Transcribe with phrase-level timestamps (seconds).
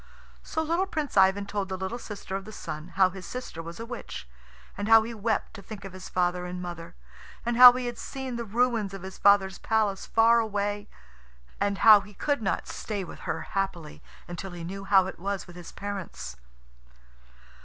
[0.41, 3.79] So little Prince Ivan told the little sister of the Sun how his sister was
[3.79, 4.27] a witch,
[4.75, 6.95] and how he wept to think of his father and mother,
[7.45, 10.89] and how he had seen the ruins of his father's palace far away,
[11.59, 15.45] and how he could not stay with her happily until he knew how it was
[15.45, 16.35] with his parents.